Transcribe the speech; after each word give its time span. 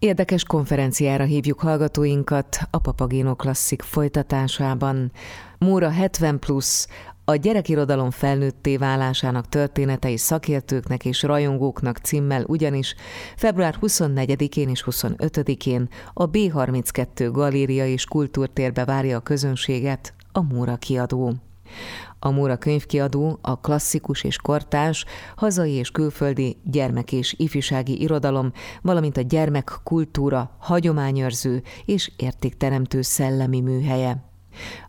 Érdekes 0.00 0.44
konferenciára 0.44 1.24
hívjuk 1.24 1.60
hallgatóinkat 1.60 2.58
a 2.70 2.78
Papagino 2.78 3.34
Klasszik 3.34 3.82
folytatásában. 3.82 5.12
Móra 5.58 5.90
70 5.90 6.38
plusz, 6.38 6.88
a 7.24 7.34
gyerekirodalom 7.34 8.10
felnőtté 8.10 8.76
válásának 8.76 9.48
történetei 9.48 10.16
szakértőknek 10.16 11.04
és 11.04 11.22
rajongóknak 11.22 11.96
címmel 11.96 12.44
ugyanis 12.46 12.94
február 13.36 13.76
24-én 13.80 14.68
és 14.68 14.84
25-én 14.90 15.88
a 16.12 16.30
B32 16.30 17.28
Galéria 17.32 17.86
és 17.86 18.04
Kultúrtérbe 18.04 18.84
várja 18.84 19.16
a 19.16 19.20
közönséget 19.20 20.14
a 20.32 20.42
Móra 20.42 20.76
kiadó. 20.76 21.34
A 22.18 22.30
Móra 22.30 22.56
könyvkiadó 22.56 23.38
a 23.42 23.60
klasszikus 23.60 24.24
és 24.24 24.36
kortás, 24.36 25.04
hazai 25.36 25.72
és 25.72 25.90
külföldi 25.90 26.56
gyermek- 26.64 27.12
és 27.12 27.34
ifjúsági 27.38 28.00
irodalom, 28.00 28.52
valamint 28.82 29.16
a 29.16 29.20
gyermekkultúra 29.20 30.56
hagyományőrző 30.58 31.62
és 31.84 32.12
értékteremtő 32.16 33.02
szellemi 33.02 33.60
műhelye. 33.60 34.28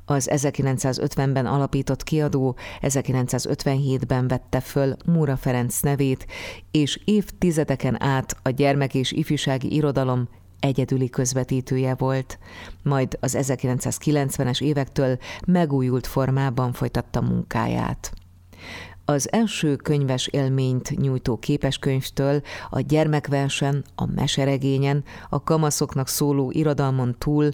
Az 0.05 0.30
1950-ben 0.32 1.46
alapított 1.46 2.04
kiadó 2.04 2.55
1957-ben 2.82 4.27
vette 4.27 4.60
föl 4.60 4.96
Múra 5.05 5.36
Ferenc 5.36 5.80
nevét, 5.80 6.26
és 6.72 7.00
évtizedeken 7.05 8.04
át 8.04 8.38
a 8.44 8.50
gyermek- 8.50 8.96
és 8.96 9.12
ifjúsági 9.12 9.76
irodalom 9.76 10.27
egyedüli 10.62 11.10
közvetítője 11.10 11.96
volt, 11.96 12.40
majd 12.84 13.18
az 13.20 13.38
1990-es 13.40 14.62
évektől 14.62 15.18
megújult 15.46 16.08
formában 16.08 16.74
folytatta 16.74 17.22
munkáját. 17.22 18.14
Az 19.05 19.32
első 19.32 19.76
könyves 19.76 20.28
élményt 20.28 20.98
nyújtó 20.98 21.38
képeskönyvtől 21.38 22.42
a 22.70 22.80
gyermekversen, 22.80 23.86
a 23.96 24.05
meseregényen, 24.05 25.04
a 25.30 25.44
kamaszoknak 25.44 26.08
szóló 26.08 26.52
irodalmon 26.52 27.16
túl 27.18 27.50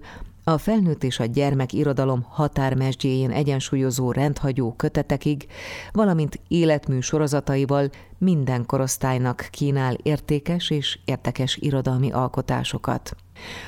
a 0.49 0.57
felnőtt 0.57 1.03
és 1.03 1.19
a 1.19 1.25
gyermek 1.25 1.73
irodalom 1.73 2.25
határmesdjéjén 2.29 3.31
egyensúlyozó 3.31 4.11
rendhagyó 4.11 4.73
kötetekig, 4.73 5.47
valamint 5.91 6.39
életmű 6.47 6.99
sorozataival 6.99 7.89
minden 8.17 8.65
korosztálynak 8.65 9.47
kínál 9.51 9.93
értékes 9.93 10.69
és 10.69 10.99
értekes 11.05 11.57
irodalmi 11.57 12.11
alkotásokat. 12.11 13.15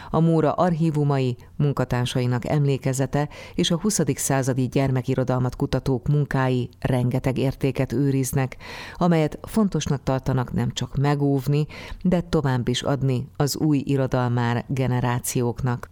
A 0.10 0.20
Móra 0.20 0.52
archívumai, 0.52 1.38
munkatársainak 1.56 2.48
emlékezete 2.48 3.30
és 3.56 3.72
a 3.72 3.80
20. 3.80 4.00
századi 4.16 4.68
gyermekirodalmat 4.68 5.56
kutatók 5.56 6.08
munkái 6.08 6.70
rengeteg 6.80 7.38
értéket 7.38 7.94
őriznek, 7.94 8.58
amelyet 8.96 9.40
fontosnak 9.42 10.04
tartanak 10.04 10.54
nem 10.54 10.72
csak 10.72 10.96
megóvni, 10.96 11.66
de 12.02 12.22
tovább 12.22 12.68
is 12.68 12.82
adni 12.82 13.28
az 13.36 13.58
új 13.58 13.82
irodalmár 13.86 14.66
generációknak. 14.68 15.90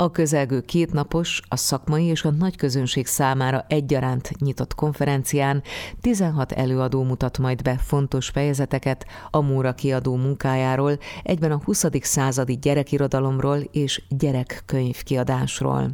A 0.00 0.10
közelgő 0.10 0.60
kétnapos, 0.60 1.40
a 1.48 1.56
szakmai 1.56 2.04
és 2.04 2.24
a 2.24 2.30
nagy 2.30 2.56
közönség 2.56 3.06
számára 3.06 3.64
egyaránt 3.68 4.30
nyitott 4.40 4.74
konferencián 4.74 5.62
16 6.00 6.52
előadó 6.52 7.02
mutat 7.02 7.38
majd 7.38 7.62
be 7.62 7.76
fontos 7.76 8.28
fejezeteket 8.28 9.06
a 9.30 9.40
Móra 9.40 9.74
kiadó 9.74 10.16
munkájáról, 10.16 10.98
egyben 11.22 11.52
a 11.52 11.60
20. 11.64 11.84
századi 12.00 12.58
gyerekirodalomról 12.58 13.58
és 13.58 14.02
gyerekkönyvkiadásról. 14.08 15.90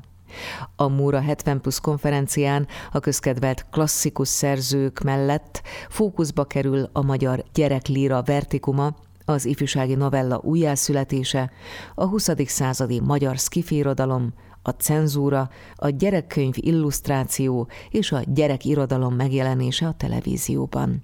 A 0.77 0.89
Múra 0.89 1.21
70 1.21 1.61
plusz 1.61 1.79
konferencián 1.79 2.67
a 2.93 3.01
közkedvelt 3.01 3.67
klasszikus 3.71 4.29
szerzők 4.29 5.01
mellett 5.01 5.63
fókuszba 5.89 6.45
kerül 6.45 6.89
a 6.93 7.03
magyar 7.03 7.45
gyereklíra 7.53 8.23
vertikuma, 8.23 8.95
az 9.25 9.45
ifjúsági 9.45 9.95
novella 9.95 10.41
újjászületése, 10.43 11.51
a 11.95 12.05
20. 12.05 12.31
századi 12.47 13.01
magyar 13.01 13.39
skifirodalom, 13.39 14.35
a 14.63 14.71
cenzúra, 14.71 15.51
a 15.75 15.89
gyerekkönyv 15.89 16.55
illusztráció 16.57 17.69
és 17.91 18.13
a 18.13 18.21
gyerekirodalom 18.27 19.15
megjelenése 19.15 19.87
a 19.87 19.93
televízióban. 19.93 21.03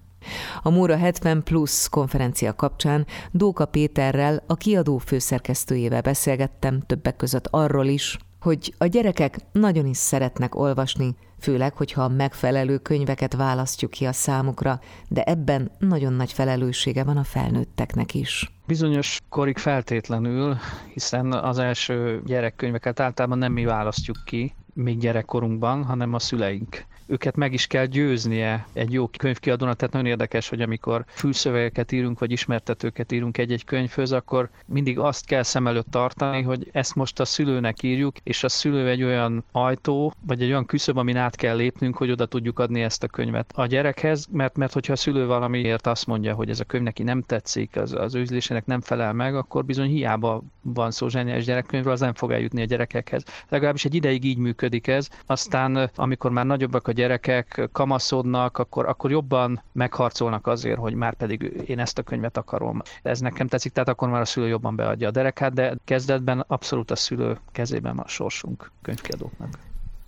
A 0.63 0.71
Móra 0.71 0.97
70 0.97 1.43
Plus 1.43 1.89
konferencia 1.89 2.55
kapcsán 2.55 3.07
Dóka 3.31 3.67
Péterrel, 3.67 4.43
a 4.47 4.55
kiadó 4.55 4.99
főszerkesztőjével 4.99 6.01
beszélgettem 6.01 6.81
többek 6.87 7.17
között 7.17 7.47
arról 7.51 7.87
is, 7.87 8.19
hogy 8.41 8.75
a 8.79 8.87
gyerekek 8.87 9.39
nagyon 9.53 9.87
is 9.87 9.97
szeretnek 9.97 10.55
olvasni, 10.55 11.15
főleg, 11.39 11.77
hogyha 11.77 12.09
megfelelő 12.09 12.79
könyveket 12.79 13.35
választjuk 13.35 13.91
ki 13.91 14.05
a 14.05 14.13
számukra, 14.13 14.81
de 15.09 15.23
ebben 15.23 15.71
nagyon 15.79 16.13
nagy 16.13 16.33
felelőssége 16.33 17.05
van 17.05 17.17
a 17.17 17.25
felnőtteknek 17.25 18.15
is. 18.15 18.53
Bizonyos 18.67 19.19
korig 19.29 19.59
feltétlenül, 19.59 20.57
hiszen 20.93 21.33
az 21.33 21.59
első 21.59 22.23
gyerekkönyveket 22.25 23.01
általában 23.01 23.39
nem 23.39 23.53
mi 23.53 23.65
választjuk 23.65 24.17
ki, 24.25 24.55
még 24.75 24.99
gyerekkorunkban, 24.99 25.85
hanem 25.85 26.15
a 26.15 26.19
szüleink 26.19 26.85
őket 27.11 27.37
meg 27.37 27.53
is 27.53 27.67
kell 27.67 27.85
győznie 27.85 28.67
egy 28.73 28.93
jó 28.93 29.07
könyvkiadónak, 29.19 29.77
tehát 29.77 29.95
nagyon 29.95 30.09
érdekes, 30.09 30.49
hogy 30.49 30.61
amikor 30.61 31.05
fülszövegeket 31.09 31.93
írunk, 31.93 32.19
vagy 32.19 32.31
ismertetőket 32.31 33.13
írunk 33.13 33.39
egy-egy 33.39 33.65
könyvhöz, 33.65 34.13
akkor 34.13 34.51
mindig 34.67 34.99
azt 34.99 35.27
kell 35.27 35.43
szem 35.43 35.67
előtt 35.67 35.91
tartani, 35.91 36.43
hogy 36.43 36.69
ezt 36.73 36.95
most 36.95 37.21
a 37.21 37.25
szülőnek 37.25 37.83
írjuk, 37.83 38.17
és 38.23 38.45
a 38.45 38.49
szülő 38.49 38.89
egy 38.89 39.03
olyan 39.03 39.45
ajtó, 39.53 40.13
vagy 40.27 40.43
egy 40.43 40.49
olyan 40.49 40.67
küszöb, 40.67 40.97
amin 40.97 41.17
át 41.17 41.37
kell 41.37 41.57
lépnünk, 41.57 41.97
hogy 41.97 42.11
oda 42.11 42.27
tudjuk 42.27 42.59
adni 42.59 42.83
ezt 42.83 43.03
a 43.03 43.07
könyvet 43.07 43.53
a 43.55 43.67
gyerekhez, 43.67 44.27
mert, 44.31 44.57
mert 44.57 44.73
hogyha 44.73 44.93
a 44.93 44.97
szülő 44.97 45.27
valamiért 45.27 45.87
azt 45.87 46.07
mondja, 46.07 46.35
hogy 46.35 46.51
ez 46.51 46.61
a 46.61 46.65
könyv 46.65 46.83
neki 46.83 47.03
nem 47.03 47.23
tetszik, 47.23 47.77
az, 47.77 47.93
az 47.93 48.15
üzlésének 48.15 48.67
nem 48.67 48.81
felel 48.81 49.13
meg, 49.13 49.37
akkor 49.37 49.65
bizony 49.65 49.89
hiába 49.89 50.43
van 50.63 50.91
szó 50.91 51.09
zseniális 51.09 51.45
gyerekkönyvről, 51.45 51.93
az 51.93 52.01
nem 52.01 52.15
fog 52.15 52.31
eljutni 52.31 52.63
a 52.63 52.65
gyerekekhez. 52.65 53.25
Legalábbis 53.49 53.85
egy 53.85 53.95
ideig 53.95 54.25
így 54.25 54.39
működik 54.39 54.87
ez, 54.87 55.09
aztán 55.27 55.91
amikor 55.95 56.31
már 56.31 56.47
nagyobbak 56.47 56.89
a 56.89 56.93
gyerekek 57.01 57.69
kamaszodnak, 57.73 58.59
akkor, 58.59 58.87
akkor 58.87 59.11
jobban 59.11 59.63
megharcolnak 59.73 60.47
azért, 60.47 60.79
hogy 60.79 60.95
már 60.95 61.15
pedig 61.15 61.63
én 61.67 61.79
ezt 61.79 61.99
a 61.99 62.03
könyvet 62.03 62.37
akarom. 62.37 62.83
Ez 63.03 63.21
nekem 63.21 63.47
tetszik, 63.47 63.73
tehát 63.73 63.89
akkor 63.89 64.09
már 64.09 64.21
a 64.21 64.25
szülő 64.25 64.49
jobban 64.49 64.77
beadja 64.77 65.09
a 65.09 65.11
derekát, 65.11 65.53
de 65.53 65.77
kezdetben 65.85 66.45
abszolút 66.47 66.91
a 66.91 66.97
szülő 66.97 67.39
kezében 67.53 67.99
a 67.99 68.09
sorsunk 68.09 68.71
könyvkiadóknak. 68.83 69.49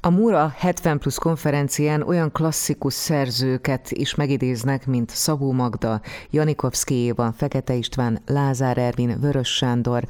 A 0.01 0.11
Mura 0.11 0.53
70 0.57 0.99
plusz 0.99 1.17
konferencián 1.17 2.03
olyan 2.03 2.33
klasszikus 2.33 2.95
szerzőket 2.95 3.91
is 3.91 4.15
megidéznek, 4.15 4.87
mint 4.87 5.11
Szabó 5.11 5.53
Magda, 5.53 6.01
Janikovszki 6.31 6.95
Éva, 6.95 7.33
Fekete 7.37 7.75
István, 7.75 8.23
Lázár 8.27 8.79
Ervin, 8.79 9.21
Vörös 9.21 9.57
Sándor. 9.57 10.05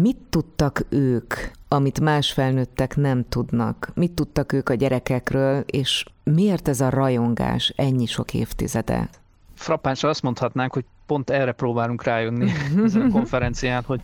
Mit 0.00 0.16
tudtak 0.30 0.86
ők, 0.88 1.34
amit 1.68 2.00
más 2.00 2.32
felnőttek 2.32 2.96
nem 2.96 3.28
tudnak? 3.28 3.90
Mit 3.94 4.12
tudtak 4.12 4.52
ők 4.52 4.68
a 4.68 4.74
gyerekekről, 4.74 5.60
és 5.66 6.04
miért 6.22 6.68
ez 6.68 6.80
a 6.80 6.88
rajongás 6.88 7.72
ennyi 7.76 8.06
sok 8.06 8.34
évtizede? 8.34 9.08
Frappánsra 9.54 10.08
azt 10.08 10.22
mondhatnánk, 10.22 10.72
hogy 10.72 10.84
pont 11.06 11.30
erre 11.30 11.52
próbálunk 11.52 12.02
rájönni 12.02 12.50
ezen 12.84 13.02
a 13.02 13.10
konferencián, 13.10 13.82
hogy, 13.86 14.00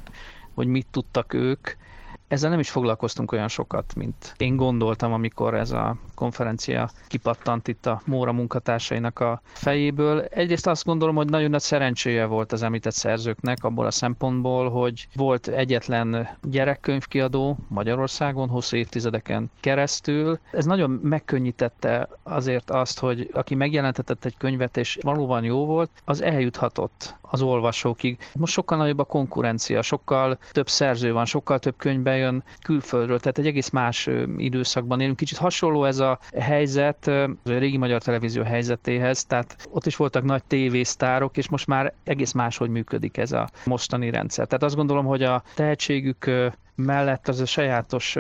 hogy 0.55 0.67
mit 0.67 0.87
tudtak 0.91 1.33
ők. 1.33 1.69
Ezzel 2.29 2.51
nem 2.51 2.59
is 2.59 2.71
foglalkoztunk 2.71 3.33
olyan 3.33 3.49
sokat, 3.49 3.95
mint 3.95 4.35
én 4.37 4.57
gondoltam, 4.57 5.13
amikor 5.13 5.55
ez 5.55 5.71
a 5.71 5.97
konferencia 6.15 6.91
kipattant 7.07 7.69
itt 7.69 7.87
a 7.87 8.01
Móra 8.07 8.33
munkatársainak 8.33 9.19
a 9.19 9.41
fejéből. 9.53 10.21
Egyrészt 10.21 10.67
azt 10.67 10.85
gondolom, 10.85 11.15
hogy 11.15 11.29
nagyon 11.29 11.51
nagy 11.51 11.61
szerencséje 11.61 12.25
volt 12.25 12.53
az 12.53 12.63
említett 12.63 12.93
szerzőknek 12.93 13.65
abból 13.65 13.87
a 13.87 13.91
szempontból, 13.91 14.71
hogy 14.71 15.09
volt 15.15 15.47
egyetlen 15.49 16.29
gyerekkönyvkiadó 16.43 17.57
Magyarországon 17.69 18.49
hosszú 18.49 18.77
évtizedeken 18.77 19.51
keresztül. 19.61 20.39
Ez 20.53 20.65
nagyon 20.65 20.91
megkönnyítette 20.91 22.09
azért 22.23 22.71
azt, 22.71 22.99
hogy 22.99 23.31
aki 23.33 23.55
megjelentetett 23.55 24.25
egy 24.25 24.37
könyvet 24.37 24.77
és 24.77 24.99
valóban 25.01 25.45
jó 25.45 25.67
volt, 25.67 25.91
az 26.05 26.21
eljuthatott 26.23 27.15
az 27.35 27.43
olvasókig. 27.43 28.19
Most 28.35 28.53
sokkal 28.53 28.79
nagyobb 28.79 28.99
a 28.99 29.05
konkurencia, 29.05 29.83
sokkal 29.83 30.39
több 30.53 30.69
szerző 30.69 31.13
van, 31.13 31.25
sokkal 31.25 31.59
több 31.59 31.75
könyvbe 31.77 32.17
jön 32.17 32.45
külföldről, 32.63 33.19
tehát 33.19 33.39
egy 33.39 33.47
egész 33.47 33.71
más 33.71 34.09
időszakban 34.37 35.01
élünk. 35.01 35.17
Kicsit 35.17 35.39
hasonló 35.39 35.85
ez 35.85 35.99
a 35.99 36.19
helyzet 36.39 37.07
a 37.07 37.31
régi 37.45 37.77
magyar 37.77 38.03
televízió 38.03 38.43
helyzetéhez, 38.43 39.25
tehát 39.25 39.69
ott 39.71 39.87
is 39.87 39.97
voltak 39.97 40.25
nagy 40.25 40.45
tévésztárok, 40.45 41.37
és 41.37 41.49
most 41.49 41.67
már 41.67 41.93
egész 42.05 42.33
máshogy 42.33 42.71
működik 42.71 43.17
ez 43.17 43.33
a 43.33 43.49
mostani 43.65 44.11
rendszer. 44.11 44.47
Tehát 44.47 44.63
azt 44.63 44.77
gondolom, 44.77 45.05
hogy 45.05 45.23
a 45.23 45.43
tehetségük 45.55 46.31
mellett 46.75 47.29
az 47.29 47.41
a 47.41 47.47
sajátos 47.47 48.17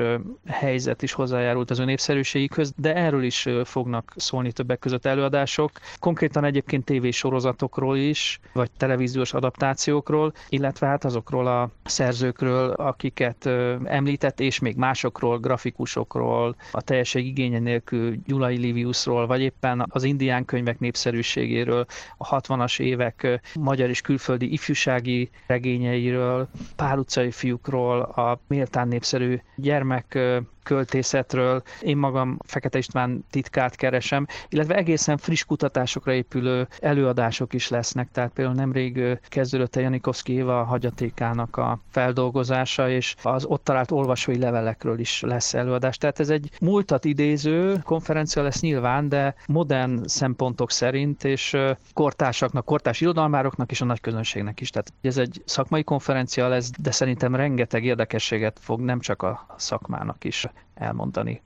helyzet 0.47 1.03
is 1.03 1.13
hozzájárult 1.13 1.71
az 1.71 1.79
ő 1.79 1.85
népszerűségükhöz, 1.85 2.73
de 2.77 2.95
erről 2.95 3.23
is 3.23 3.49
fognak 3.65 4.13
szólni 4.17 4.53
többek 4.53 4.79
között 4.79 5.07
előadások. 5.07 5.71
Konkrétan 5.99 6.45
egyébként 6.45 6.85
tévésorozatokról 6.85 7.97
is, 7.97 8.41
vagy 8.53 8.71
televíziós 8.77 9.33
adaptációkról, 9.33 10.33
illetve 10.49 10.87
hát 10.87 11.05
azokról 11.05 11.47
a 11.47 11.71
szerzőkről, 11.85 12.71
akiket 12.71 13.47
említett, 13.85 14.41
és 14.41 14.59
még 14.59 14.77
másokról, 14.77 15.39
grafikusokról, 15.39 16.57
a 16.73 16.81
teljesség 16.81 17.27
igénye 17.27 17.59
nélkül 17.59 18.17
Gyulai 18.27 18.57
Liviusról, 18.57 19.27
vagy 19.27 19.41
éppen 19.41 19.87
az 19.89 20.03
indián 20.03 20.45
könyvek 20.45 20.79
népszerűségéről, 20.79 21.87
a 22.17 22.41
60-as 22.41 22.81
évek 22.81 23.41
magyar 23.55 23.89
és 23.89 24.01
külföldi 24.01 24.53
ifjúsági 24.53 25.31
regényeiről, 25.47 26.49
pár 26.77 26.99
utcai 26.99 27.31
fiúkról, 27.31 28.01
a 28.01 28.41
méltán 28.47 28.89
népszerű 28.89 29.39
gyermek 29.57 30.19
költészetről. 30.65 31.63
Én 31.81 31.97
magam 31.97 32.39
Fekete 32.47 32.79
István 32.79 33.25
titkát 33.31 33.77
keresem, 33.77 34.27
illetve 34.49 34.75
egészen 34.75 35.17
friss 35.17 35.45
kutatásokra 35.45 36.13
épülő 36.13 36.69
előadások 36.81 37.53
is 37.53 37.69
lesznek. 37.69 38.09
Tehát 38.13 38.33
például 38.33 38.57
nemrég 38.57 39.19
kezdődött 39.29 39.77
a 39.77 39.81
Janikovszki 39.81 40.33
Éva 40.33 40.65
hagyatékának 40.65 41.57
a 41.57 41.79
feldolgozása, 41.91 42.89
és 42.91 43.15
az 43.23 43.45
ott 43.45 43.65
talált 43.65 43.91
olvasói 43.91 44.39
levelekről 44.39 44.99
is 44.99 45.21
lesz 45.21 45.55
előadás. 45.55 45.97
Tehát 45.99 46.21
ez 46.21 46.31
egy 46.31 46.51
múltat 46.61 47.05
idéző 47.05 47.81
konferencia 47.83 48.43
lesz 48.43 48.61
nyilván, 48.61 49.09
de 49.09 49.35
modern 49.47 50.07
szempontok 50.07 50.71
szerint, 50.71 51.25
és 51.25 51.57
kortársaknak, 51.93 52.65
kortárs 52.65 53.01
irodalmároknak 53.01 53.71
és 53.71 53.81
a 53.81 53.85
nagy 53.85 54.01
közönségnek 54.01 54.61
is. 54.61 54.71
Tehát 54.71 54.93
ez 55.01 55.17
egy 55.17 55.43
szakmai 55.45 55.85
konferencia 55.85 56.49
lesz, 56.49 56.71
de 56.79 56.91
szerintem 56.91 57.35
rengeteg 57.35 57.85
érdekességet 57.85 58.59
fog 58.61 58.81
nem 58.81 59.01
csak 59.01 59.23
a 59.23 59.47
szakmának 59.57 60.25
is 60.25 60.47
elmondani. 60.75 61.43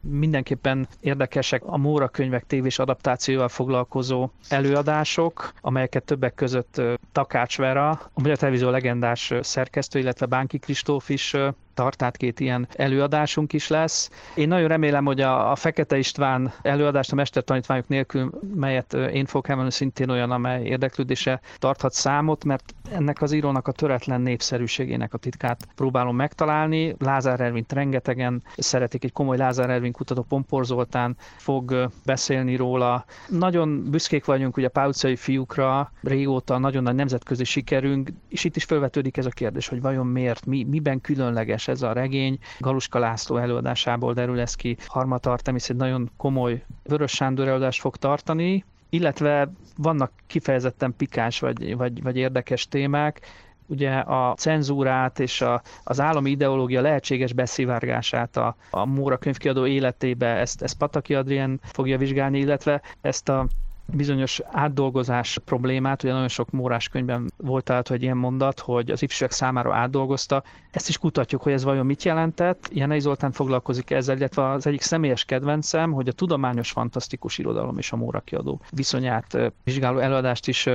Mindenképpen 0.00 0.88
érdekesek 1.00 1.62
a 1.64 1.76
Móra 1.76 2.08
könyvek 2.08 2.46
tévés 2.46 2.78
adaptációval 2.78 3.48
foglalkozó 3.48 4.28
előadások, 4.48 5.52
amelyeket 5.60 6.04
többek 6.04 6.34
között 6.34 6.80
Takács 7.12 7.56
Vera, 7.58 7.88
a 7.90 8.10
Magyar 8.14 8.36
Televízió 8.36 8.70
legendás 8.70 9.32
szerkesztő, 9.40 9.98
illetve 9.98 10.26
Bánki 10.26 10.58
Kristóf 10.58 11.08
is 11.08 11.36
tart, 11.74 11.96
tehát 11.96 12.16
két 12.16 12.40
ilyen 12.40 12.68
előadásunk 12.76 13.52
is 13.52 13.68
lesz. 13.68 14.10
Én 14.34 14.48
nagyon 14.48 14.68
remélem, 14.68 15.04
hogy 15.04 15.20
a, 15.20 15.50
a 15.50 15.56
Fekete 15.56 15.98
István 15.98 16.52
előadást 16.62 17.12
a 17.12 17.14
mestertanítványok 17.14 17.88
nélkül, 17.88 18.30
melyet 18.54 18.92
én 18.92 19.26
fogok 19.26 19.48
emelni, 19.48 19.70
szintén 19.70 20.10
olyan, 20.10 20.30
amely 20.30 20.64
érdeklődése 20.64 21.40
tarthat 21.58 21.92
számot, 21.92 22.44
mert 22.44 22.74
ennek 22.92 23.22
az 23.22 23.32
írónak 23.32 23.68
a 23.68 23.72
töretlen 23.72 24.20
népszerűségének 24.20 25.14
a 25.14 25.18
titkát 25.18 25.68
próbálom 25.74 26.16
megtalálni. 26.16 26.94
Lázár 26.98 27.40
Ervint 27.40 27.72
rengetegen 27.72 28.42
szeretik, 28.56 29.04
egy 29.04 29.12
komoly 29.12 29.36
Lázár 29.36 29.70
Ervin 29.70 29.92
kutató 29.92 30.22
Pompor 30.22 30.64
Zoltán 30.64 31.16
fog 31.36 31.90
beszélni 32.04 32.56
róla. 32.56 33.04
Nagyon 33.28 33.90
büszkék 33.90 34.24
vagyunk 34.24 34.56
ugye 34.56 34.68
a 34.72 34.92
fiúkra, 35.16 35.92
régóta 36.02 36.58
nagyon 36.58 36.82
nagy 36.82 36.94
nemzetközi 36.94 37.44
sikerünk, 37.44 38.10
és 38.28 38.44
itt 38.44 38.56
is 38.56 38.64
felvetődik 38.64 39.16
ez 39.16 39.26
a 39.26 39.30
kérdés, 39.30 39.68
hogy 39.68 39.80
vajon 39.80 40.06
miért, 40.06 40.46
mi, 40.46 40.64
miben 40.64 41.00
különleges 41.00 41.61
érdekes 41.62 41.68
ez 41.68 41.82
a 41.82 41.92
regény. 41.92 42.38
Galuska 42.58 42.98
László 42.98 43.36
előadásából 43.36 44.12
derül 44.12 44.40
ez 44.40 44.54
ki. 44.54 44.76
Harmat 44.86 45.26
Artemis 45.26 45.68
egy 45.68 45.76
nagyon 45.76 46.10
komoly 46.16 46.64
Vörös 46.82 47.12
Sándor 47.12 47.46
előadást 47.46 47.80
fog 47.80 47.96
tartani, 47.96 48.64
illetve 48.88 49.50
vannak 49.76 50.12
kifejezetten 50.26 50.94
pikáns 50.96 51.40
vagy, 51.40 51.76
vagy, 51.76 52.02
vagy 52.02 52.16
érdekes 52.16 52.68
témák, 52.68 53.20
ugye 53.66 53.90
a 53.90 54.34
cenzúrát 54.34 55.18
és 55.20 55.40
a, 55.40 55.62
az 55.84 56.00
állami 56.00 56.30
ideológia 56.30 56.80
lehetséges 56.80 57.32
beszivárgását 57.32 58.36
a, 58.36 58.56
a 58.70 58.84
Móra 58.84 59.16
könyvkiadó 59.16 59.66
életébe, 59.66 60.26
ezt, 60.26 60.62
ezt 60.62 60.76
Pataki 60.76 61.14
Adrien 61.14 61.60
fogja 61.62 61.98
vizsgálni, 61.98 62.38
illetve 62.38 62.82
ezt 63.00 63.28
a 63.28 63.46
bizonyos 63.86 64.40
átdolgozás 64.50 65.38
problémát, 65.44 66.02
ugye 66.02 66.12
nagyon 66.12 66.28
sok 66.28 66.50
mórás 66.50 66.88
könyvben 66.88 67.32
volt 67.36 67.64
tehát, 67.64 67.88
hogy 67.88 68.02
ilyen 68.02 68.16
mondat, 68.16 68.60
hogy 68.60 68.90
az 68.90 69.02
ifjúság 69.02 69.30
számára 69.30 69.74
átdolgozta. 69.74 70.42
Ezt 70.70 70.88
is 70.88 70.98
kutatjuk, 70.98 71.42
hogy 71.42 71.52
ez 71.52 71.64
vajon 71.64 71.86
mit 71.86 72.02
jelentett. 72.02 72.68
Jenei 72.72 73.00
Zoltán 73.00 73.32
foglalkozik 73.32 73.90
ezzel, 73.90 74.16
illetve 74.16 74.50
az 74.50 74.66
egyik 74.66 74.80
személyes 74.80 75.24
kedvencem, 75.24 75.92
hogy 75.92 76.08
a 76.08 76.12
tudományos 76.12 76.70
fantasztikus 76.70 77.38
irodalom 77.38 77.78
és 77.78 77.92
a 77.92 77.96
Móra 77.96 78.20
kiadó 78.20 78.60
viszonyát 78.70 79.52
vizsgáló 79.64 79.98
előadást 79.98 80.48
is 80.48 80.68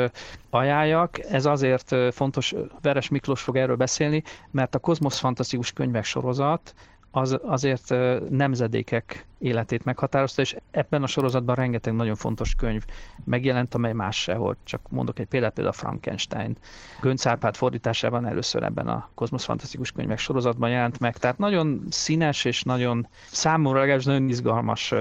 ajánljak. 0.50 1.19
Ez 1.19 1.45
azért 1.45 1.95
fontos, 2.13 2.56
Veres 2.81 3.09
Miklós 3.09 3.42
fog 3.42 3.56
erről 3.56 3.75
beszélni, 3.75 4.24
mert 4.51 4.75
a 4.75 4.80
Kozmosz 4.80 5.19
fantasztikus 5.19 5.71
könyvek 5.71 6.04
sorozat 6.04 6.74
az 7.12 7.38
azért 7.44 7.94
nemzedékek 8.30 9.25
életét 9.39 9.86
meghatározta, 9.86 10.42
és 10.42 10.56
ebben 10.71 11.04
a 11.04 11.07
sorozatban 11.07 11.56
rengeteg 11.56 11.94
nagyon 11.94 12.15
fontos 12.15 12.56
könyv 12.56 12.86
megjelent, 13.24 13.74
amely 13.74 13.94
más 13.94 14.21
sehol. 14.21 14.57
Csak 14.63 14.81
mondok 14.89 15.19
egy 15.19 15.25
példát, 15.25 15.54
például 15.54 15.75
a 15.75 15.80
Frankenstein. 15.80 16.57
Gönc 17.01 17.25
Árpád 17.25 17.56
fordításában 17.56 18.25
először 18.25 18.63
ebben 18.63 18.88
a 18.88 19.09
Kozmosz 19.15 19.44
Fantasztikus 19.44 19.92
Könyvek 19.92 20.19
sorozatban 20.19 20.69
jelent 20.69 21.00
meg. 21.00 21.18
Tehát 21.18 21.38
nagyon 21.38 21.83
színes 21.89 22.45
és 22.45 22.63
nagyon 22.63 23.07
számomra 23.31 23.80
legalábbis 23.80 24.06
nagyon 24.06 24.30
izgalmas 24.30 24.94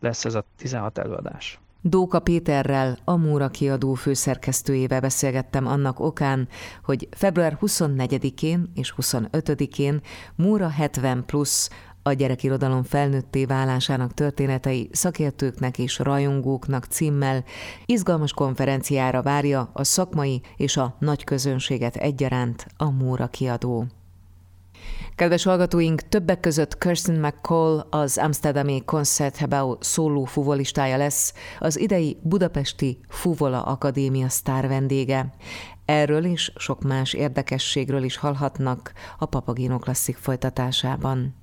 lesz 0.00 0.24
ez 0.24 0.34
a 0.34 0.44
16 0.56 0.98
előadás. 0.98 1.61
Dóka 1.84 2.20
Péterrel, 2.20 2.98
a 3.04 3.16
Múra 3.16 3.48
kiadó 3.48 3.94
főszerkesztőjével 3.94 5.00
beszélgettem 5.00 5.66
annak 5.66 6.00
okán, 6.00 6.48
hogy 6.84 7.08
február 7.10 7.58
24-én 7.60 8.70
és 8.74 8.94
25-én 8.96 10.00
Múra 10.36 10.68
70 10.68 11.24
plusz 11.26 11.70
a 12.02 12.12
gyerekirodalom 12.12 12.82
felnőtté 12.82 13.44
válásának 13.44 14.14
történetei 14.14 14.88
szakértőknek 14.92 15.78
és 15.78 15.98
rajongóknak 15.98 16.84
címmel 16.84 17.44
izgalmas 17.86 18.32
konferenciára 18.32 19.22
várja 19.22 19.70
a 19.72 19.84
szakmai 19.84 20.40
és 20.56 20.76
a 20.76 20.96
nagy 20.98 21.24
közönséget 21.24 21.96
egyaránt 21.96 22.66
a 22.76 22.90
Múra 22.90 23.26
kiadó. 23.26 23.86
Kedves 25.14 25.44
hallgatóink, 25.44 26.00
többek 26.00 26.40
között 26.40 26.78
Kirsten 26.78 27.14
McCall, 27.14 27.86
az 27.90 28.18
Amsterdami 28.18 28.82
Concertgebouw 28.84 29.76
szóló 29.80 30.24
fuvolistája 30.24 30.96
lesz, 30.96 31.34
az 31.58 31.78
idei 31.78 32.18
Budapesti 32.22 32.98
Fuvola 33.08 33.62
Akadémia 33.62 34.28
sztár 34.28 34.68
vendége. 34.68 35.34
Erről 35.84 36.24
és 36.24 36.52
sok 36.56 36.82
más 36.82 37.12
érdekességről 37.12 38.02
is 38.02 38.16
hallhatnak 38.16 38.92
a 39.18 39.26
Papagino 39.26 39.78
Klasszik 39.78 40.16
folytatásában. 40.16 41.34